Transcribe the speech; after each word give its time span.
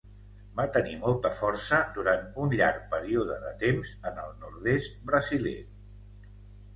Va 0.59 0.63
tenir 0.75 0.93
molta 1.01 1.31
força 1.39 1.81
durant 1.97 2.23
un 2.45 2.55
llarg 2.61 2.87
període 2.93 3.37
de 3.43 3.51
temps 3.65 3.91
en 4.13 4.17
el 4.23 4.33
nord-est 4.47 4.97
brasiler. 5.13 5.55